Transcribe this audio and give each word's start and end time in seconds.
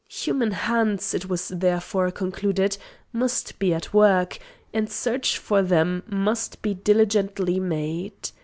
Human 0.09 0.49
hands, 0.49 1.13
it 1.13 1.29
was 1.29 1.49
therefore 1.49 2.09
concluded, 2.09 2.75
must 3.13 3.59
be 3.59 3.71
at 3.71 3.93
work, 3.93 4.39
and 4.73 4.91
search 4.91 5.37
for 5.37 5.61
them 5.61 6.01
must 6.07 6.63
be 6.63 6.73
diligently 6.73 7.59
made. 7.59 8.31